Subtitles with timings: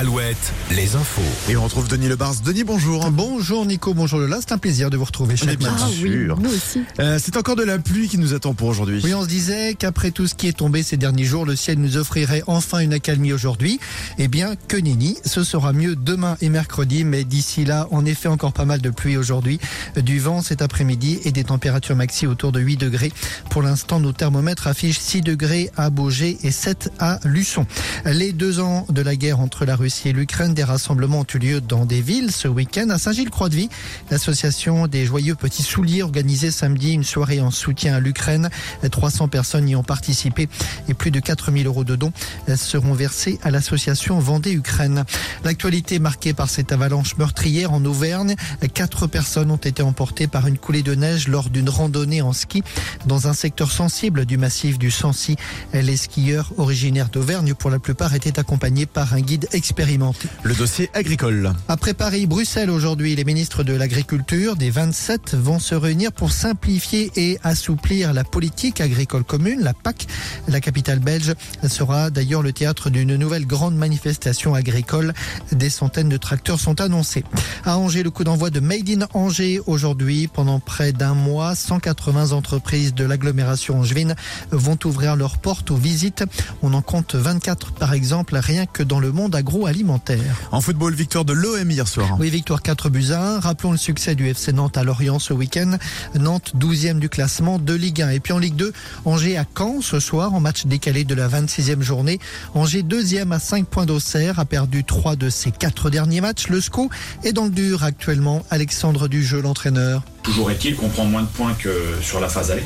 [0.00, 1.20] Alouette, les infos.
[1.50, 2.36] Et on retrouve Denis Lebars.
[2.42, 3.10] Denis, bonjour.
[3.10, 5.88] Bonjour Nico, bonjour Lola, c'est un plaisir de vous retrouver chaque bien matin.
[5.88, 6.40] sûr.
[6.40, 6.80] nous aussi.
[6.98, 9.02] Euh, c'est encore de la pluie qui nous attend pour aujourd'hui.
[9.04, 11.78] Oui, on se disait qu'après tout ce qui est tombé ces derniers jours, le ciel
[11.78, 13.78] nous offrirait enfin une accalmie aujourd'hui.
[14.16, 18.28] Eh bien, que nenni, ce sera mieux demain et mercredi, mais d'ici là, en effet,
[18.28, 19.60] encore pas mal de pluie aujourd'hui,
[19.98, 23.12] du vent cet après-midi et des températures maxi autour de 8 degrés.
[23.50, 27.66] Pour l'instant, nos thermomètres affichent 6 degrés à Beaugé et 7 à Luçon.
[28.06, 31.38] Les deux ans de la guerre entre la Russie et l'Ukraine, des rassemblements ont eu
[31.38, 32.88] lieu dans des villes ce week-end.
[32.90, 33.68] À Saint-Gilles-Croix-de-Vie,
[34.10, 38.50] l'association des joyeux petits souliers organisait samedi une soirée en soutien à l'Ukraine.
[38.90, 40.48] 300 personnes y ont participé
[40.88, 42.12] et plus de 4000 euros de dons
[42.56, 45.04] seront versés à l'association Vendée-Ukraine.
[45.44, 48.36] L'actualité marquée par cette avalanche meurtrière en Auvergne.
[48.72, 52.62] Quatre personnes ont été emportées par une coulée de neige lors d'une randonnée en ski
[53.06, 55.36] dans un secteur sensible du massif du Sancy.
[55.72, 59.48] Les skieurs originaires d'Auvergne, pour la plupart, étaient accompagnés par un guide
[59.80, 60.28] expérimenté.
[60.42, 61.52] Le dossier agricole.
[61.68, 67.10] Après Paris, Bruxelles aujourd'hui, les ministres de l'Agriculture des 27 vont se réunir pour simplifier
[67.16, 70.06] et assouplir la politique agricole commune, la PAC.
[70.48, 71.34] La capitale belge
[71.66, 75.14] sera d'ailleurs le théâtre d'une nouvelle grande manifestation agricole.
[75.50, 77.24] Des centaines de tracteurs sont annoncés.
[77.64, 80.28] À Angers, le coup d'envoi de Made in Angers aujourd'hui.
[80.28, 84.14] Pendant près d'un mois, 180 entreprises de l'agglomération angevine
[84.50, 86.24] vont ouvrir leurs portes aux visites.
[86.60, 89.34] On en compte 24 par exemple, rien que dans le monde
[89.70, 90.36] agroalimentaire.
[90.52, 92.16] En football, victoire de l'OM hier soir.
[92.18, 93.40] Oui, victoire 4 buts à 1.
[93.40, 95.76] Rappelons le succès du FC Nantes à Lorient ce week-end.
[96.18, 98.10] Nantes 12e du classement de Ligue 1.
[98.10, 98.72] Et puis en Ligue 2,
[99.04, 102.18] Angers à Caen ce soir en match décalé de la 26e journée.
[102.54, 106.48] Angers deuxième à 5 points d'Auxerre a perdu 3 de ses 4 derniers matchs.
[106.48, 106.90] Le SCO
[107.24, 108.44] est dans le dur actuellement.
[108.50, 110.02] Alexandre Dujeu, l'entraîneur.
[110.22, 111.70] Toujours est-il qu'on prend moins de points que
[112.02, 112.64] sur la phase aller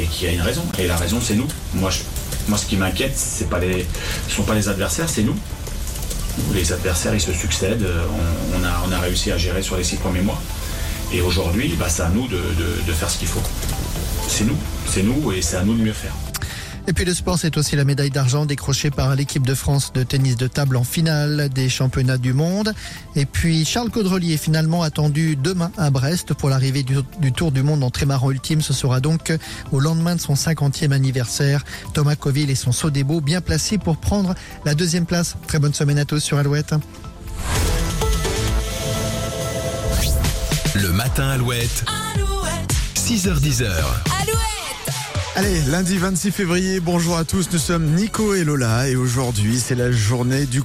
[0.00, 0.62] et qu'il y a une raison.
[0.78, 1.46] Et la raison, c'est nous.
[1.74, 2.00] Moi, je-
[2.48, 3.84] moi ce qui m'inquiète, c'est pas les,
[4.28, 5.34] ce sont pas les adversaires, c'est nous.
[6.54, 7.82] Les adversaires, ils se succèdent.
[7.82, 8.04] Euh,
[8.86, 10.40] On, a, réussi à gérer sur les six premiers mois.
[11.12, 13.42] Et aujourd'hui, bah, c'est à nous de, de- de faire ce qu'il faut.
[14.28, 14.56] C'est nous,
[14.86, 16.12] c'est nous et c'est à nous de mieux faire.
[16.88, 20.02] Et puis le sport, c'est aussi la médaille d'argent décrochée par l'équipe de France de
[20.02, 22.72] tennis de table en finale des championnats du monde.
[23.14, 27.52] Et puis Charles Caudrelier est finalement attendu demain à Brest pour l'arrivée du, du Tour
[27.52, 28.62] du Monde en trémaran ultime.
[28.62, 29.36] Ce sera donc
[29.70, 31.62] au lendemain de son 50e anniversaire.
[31.92, 34.34] Thomas Coville et son Sodebo bien placés pour prendre
[34.64, 35.36] la deuxième place.
[35.46, 36.74] Très bonne semaine à tous sur Alouette.
[40.74, 41.84] Le matin Alouette.
[42.96, 43.64] 6h10.
[45.38, 49.76] Allez, lundi 26 février, bonjour à tous, nous sommes Nico et Lola et aujourd'hui c'est
[49.76, 50.64] la journée du